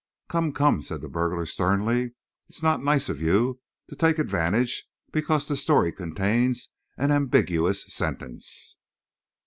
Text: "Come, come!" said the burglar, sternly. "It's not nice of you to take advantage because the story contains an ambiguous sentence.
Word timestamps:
"Come, 0.29 0.51
come!" 0.51 0.81
said 0.81 1.03
the 1.03 1.07
burglar, 1.09 1.45
sternly. 1.45 2.13
"It's 2.49 2.63
not 2.63 2.83
nice 2.83 3.07
of 3.07 3.21
you 3.21 3.59
to 3.87 3.95
take 3.95 4.17
advantage 4.17 4.87
because 5.11 5.47
the 5.47 5.55
story 5.55 5.91
contains 5.91 6.69
an 6.97 7.11
ambiguous 7.11 7.85
sentence. 7.93 8.77